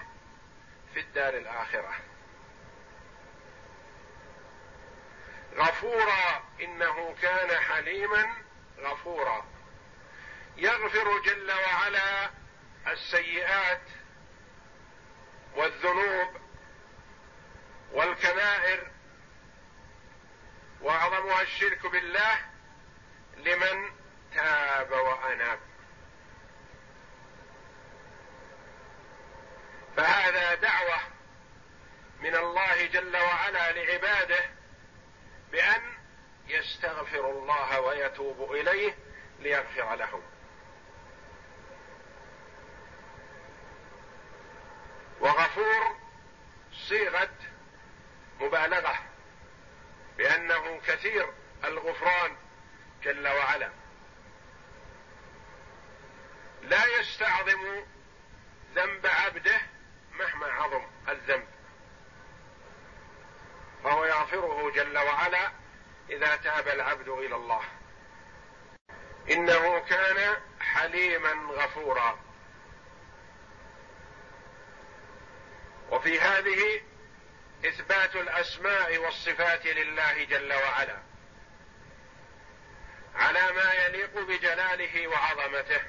في 0.94 1.00
الدار 1.00 1.34
الآخرة. 1.34 1.96
غفورا 5.56 6.44
إنه 6.62 7.16
كان 7.22 7.60
حليما 7.60 8.34
غفورا. 8.80 9.46
يغفر 10.58 11.20
جل 11.20 11.52
وعلا 11.52 12.30
السيئات 12.88 13.82
والذنوب 15.56 16.38
والكبائر 17.92 18.92
وأعظمها 20.82 21.42
الشرك 21.42 21.88
بالله 21.88 22.36
لمن 23.38 23.92
تاب 24.36 24.92
وأناب. 24.92 25.60
فهذا 29.98 30.56
دعوة 30.56 31.00
من 32.22 32.36
الله 32.36 32.86
جل 32.86 33.18
وعلا 33.18 33.72
لعباده 33.72 34.50
بأن 35.52 35.82
يستغفروا 36.48 37.42
الله 37.42 37.82
ويتوبوا 37.82 38.56
إليه 38.56 38.98
ليغفر 39.40 39.96
لهم. 39.96 40.22
وغفور 45.20 45.98
صيغة 46.90 47.30
مبالغة. 48.40 49.09
بأنه 50.20 50.82
كثير 50.88 51.34
الغفران 51.64 52.38
جل 53.04 53.28
وعلا. 53.28 53.70
لا 56.62 56.86
يستعظم 57.00 57.84
ذنب 58.76 59.08
عبده 59.08 59.62
مهما 60.12 60.48
عظم 60.48 60.86
الذنب. 61.10 61.48
فهو 63.84 64.06
يغفره 64.06 64.72
جل 64.72 64.98
وعلا 64.98 65.52
إذا 66.10 66.36
تاب 66.36 66.68
العبد 66.68 67.10
إلى 67.10 67.36
الله. 67.36 67.64
إنه 69.32 69.80
كان 69.80 70.38
حليما 70.60 71.32
غفورا. 71.54 72.20
وفي 75.92 76.20
هذه 76.20 76.82
إثبات 77.66 78.16
الأسماء 78.16 78.98
والصفات 78.98 79.66
لله 79.66 80.24
جل 80.24 80.54
وعلا 80.54 80.98
على 83.16 83.52
ما 83.52 83.74
يليق 83.74 84.20
بجلاله 84.20 85.08
وعظمته. 85.08 85.82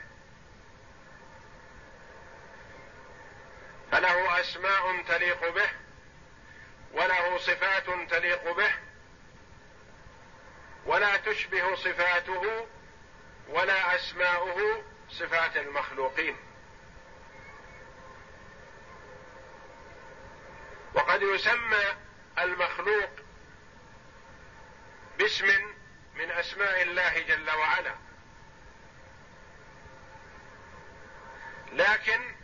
فله 3.92 4.40
أسماء 4.40 5.02
تليق 5.02 5.48
به 5.54 5.70
وله 6.92 7.38
صفات 7.38 8.10
تليق 8.10 8.56
به 8.56 8.72
ولا 10.86 11.16
تشبه 11.16 11.74
صفاته 11.74 12.66
ولا 13.48 13.94
أسماؤه 13.94 14.84
صفات 15.10 15.56
المخلوقين. 15.56 16.36
وقد 20.94 21.22
يسمى 21.22 21.84
المخلوق 22.38 23.10
باسم 25.18 25.46
من 26.14 26.30
أسماء 26.30 26.82
الله 26.82 27.18
جل 27.18 27.50
وعلا. 27.50 27.94
لكن 31.72 32.34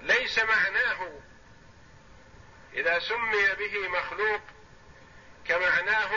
ليس 0.00 0.38
معناه 0.38 1.20
إذا 2.72 2.98
سمي 2.98 3.54
به 3.58 3.88
مخلوق 3.88 4.40
كمعناه 5.44 6.10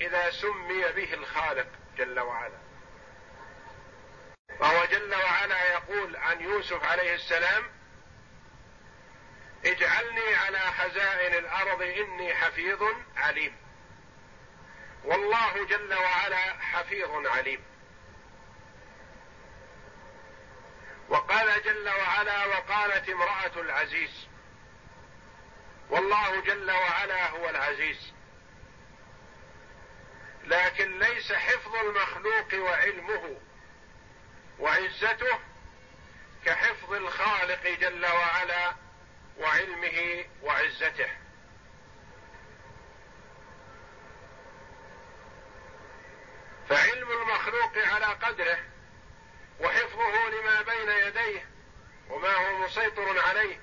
إذا 0.00 0.30
سمي 0.30 0.92
به 0.92 1.14
الخالق 1.14 1.68
جل 1.96 2.20
وعلا. 2.20 2.58
فهو 4.60 4.84
جل 4.84 5.14
وعلا 5.14 5.72
يقول 5.72 6.16
عن 6.16 6.40
يوسف 6.40 6.84
عليه 6.84 7.14
السلام 7.14 7.64
اجعلني 9.66 10.34
على 10.34 10.58
خزائن 10.58 11.34
الأرض 11.34 11.82
إني 11.82 12.34
حفيظ 12.34 12.82
عليم. 13.16 13.56
والله 15.04 15.66
جل 15.66 15.94
وعلا 15.94 16.60
حفيظ 16.60 17.26
عليم. 17.26 17.64
وقال 21.08 21.62
جل 21.62 21.88
وعلا 21.88 22.46
وقالت 22.46 23.08
امرأة 23.08 23.60
العزيز. 23.60 24.26
والله 25.90 26.40
جل 26.40 26.70
وعلا 26.70 27.30
هو 27.30 27.50
العزيز. 27.50 28.12
لكن 30.44 30.98
ليس 30.98 31.32
حفظ 31.32 31.74
المخلوق 31.76 32.54
وعلمه 32.54 33.40
وعزته 34.58 35.38
كحفظ 36.44 36.92
الخالق 36.92 37.66
جل 37.80 38.06
وعلا 38.06 38.83
وعلمه 39.38 40.24
وعزته. 40.42 41.08
فعلم 46.68 47.10
المخلوق 47.10 47.78
على 47.78 48.06
قدره 48.06 48.58
وحفظه 49.60 50.28
لما 50.28 50.62
بين 50.62 50.88
يديه 50.88 51.48
وما 52.08 52.34
هو 52.34 52.58
مسيطر 52.58 53.20
عليه. 53.20 53.60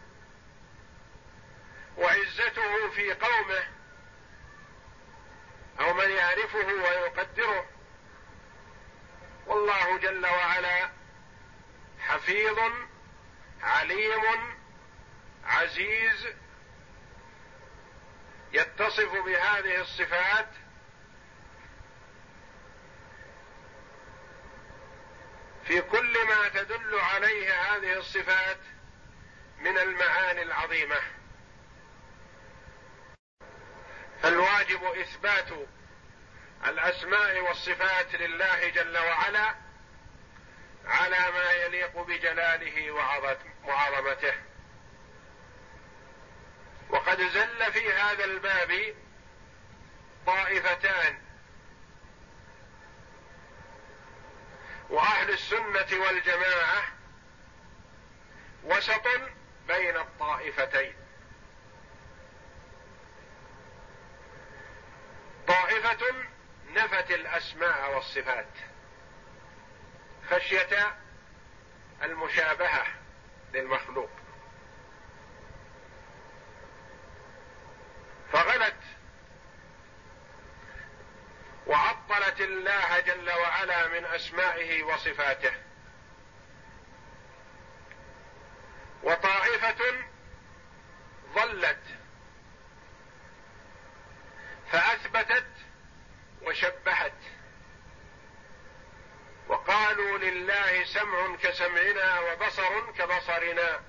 وعزته 1.97 2.89
في 2.89 3.13
قومه 3.13 3.63
أو 5.79 5.93
من 5.93 6.09
يعرفه 6.09 6.67
ويقدره. 6.67 7.65
والله 9.47 9.97
جل 9.97 10.25
وعلا 10.25 10.89
حفيظ 11.99 12.59
عليم 13.61 14.60
عزيز 15.51 16.27
يتصف 18.53 19.11
بهذه 19.25 19.81
الصفات 19.81 20.47
في 25.63 25.81
كل 25.81 26.27
ما 26.27 26.49
تدل 26.49 26.99
عليه 26.99 27.53
هذه 27.53 27.97
الصفات 27.97 28.57
من 29.57 29.77
المعاني 29.77 30.41
العظيمة. 30.41 31.01
فالواجب 34.21 34.83
إثبات 34.83 35.47
الأسماء 36.67 37.39
والصفات 37.41 38.15
لله 38.15 38.69
جل 38.69 38.97
وعلا 38.97 39.55
على 40.85 41.31
ما 41.31 41.51
يليق 41.51 41.97
بجلاله 42.01 42.91
وعظمته. 43.63 44.50
وقد 46.91 47.21
زل 47.21 47.71
في 47.71 47.93
هذا 47.93 48.25
الباب 48.25 48.95
طائفتان. 50.25 51.21
وأهل 54.89 55.29
السنة 55.29 56.03
والجماعة 56.03 56.83
وسط 58.63 59.07
بين 59.67 59.97
الطائفتين. 59.97 60.93
طائفة 65.47 66.15
نفت 66.69 67.11
الأسماء 67.11 67.95
والصفات 67.95 68.53
خشية 70.29 70.95
المشابهة 72.03 72.85
للمخلوق. 73.53 74.20
وعطلت 82.31 82.41
الله 82.41 82.99
جل 82.99 83.31
وعلا 83.31 83.87
من 83.87 84.05
أسمائه 84.05 84.83
وصفاته. 84.83 85.53
وطائفة 89.03 89.77
ظلت 91.35 91.83
فأثبتت 94.71 95.47
وشبهت 96.41 97.19
وقالوا 99.47 100.17
لله 100.17 100.83
سمع 100.83 101.35
كسمعنا 101.35 102.19
وبصر 102.19 102.91
كبصرنا. 102.91 103.81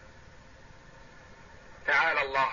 تعالى 1.86 2.22
الله. 2.22 2.52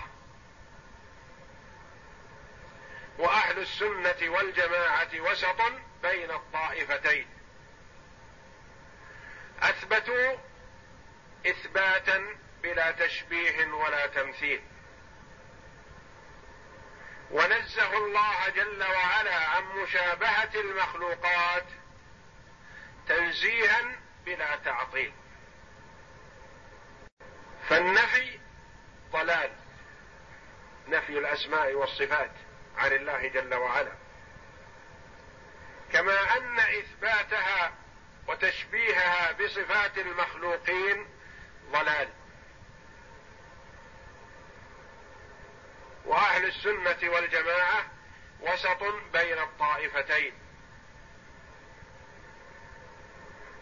وأهل 3.18 3.60
السنة 3.60 4.30
والجماعة 4.30 5.10
وسط 5.20 5.89
بين 6.02 6.32
الطائفتين. 6.32 7.28
أثبتوا 9.60 10.38
إثباتا 11.48 12.36
بلا 12.64 12.92
تشبيه 12.92 13.74
ولا 13.74 14.08
تمثيل. 14.08 14.62
ونزه 17.32 17.98
الله 17.98 18.50
جل 18.50 18.84
وعلا 18.84 19.36
عن 19.36 19.64
مشابهة 19.64 20.56
المخلوقات 20.56 21.66
تنزيها 23.08 24.00
بلا 24.26 24.56
تعطيل. 24.56 25.14
فالنفي 27.70 28.40
ضلال. 29.12 29.52
نفي 30.88 31.18
الأسماء 31.20 31.74
والصفات 31.74 32.32
عن 32.78 32.92
الله 32.92 33.28
جل 33.28 33.54
وعلا. 33.54 34.09
كما 35.94 36.38
أن 36.38 36.60
إثباتها 36.60 37.74
وتشبيهها 38.28 39.32
بصفات 39.32 39.98
المخلوقين 39.98 41.08
ضلال. 41.72 42.10
وأهل 46.06 46.46
السنة 46.46 47.10
والجماعة 47.12 47.86
وسط 48.40 48.84
بين 49.14 49.40
الطائفتين. 49.40 50.34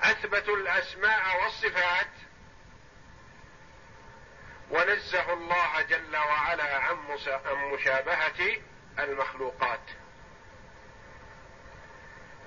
أثبتوا 0.01 0.57
الأسماء 0.57 1.43
والصفات 1.43 2.07
ونزهوا 4.69 5.34
الله 5.36 5.82
جل 5.82 6.17
وعلا 6.17 6.78
عن 6.78 6.95
مشابهة 7.73 8.61
المخلوقات. 8.99 9.80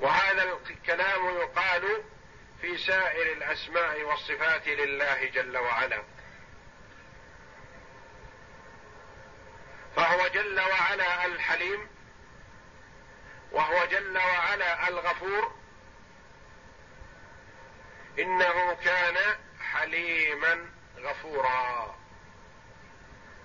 وهذا 0.01 0.59
الكلام 0.71 1.27
يقال 1.27 2.03
في 2.61 2.79
سائر 2.79 3.33
الأسماء 3.33 4.03
والصفات 4.03 4.69
لله 4.69 5.25
جل 5.25 5.59
وعلا. 5.59 6.03
فهو 9.97 10.29
جل 10.29 10.61
وعلا 10.61 11.27
الحليم 11.27 11.89
وهو 13.53 13.85
جل 13.85 14.19
وعلا 14.19 14.89
الغفور. 14.89 15.55
إنه 18.19 18.75
كان 18.75 19.17
حليما 19.61 20.71
غفورا. 20.99 21.97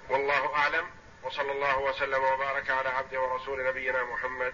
والله 0.10 0.56
أعلم 0.56 0.89
وصلى 1.24 1.51
الله 1.51 1.80
وسلم 1.80 2.24
وبارك 2.24 2.70
على 2.70 2.89
عبد 2.89 3.16
ورسول 3.16 3.68
نبينا 3.68 4.03
محمد 4.03 4.53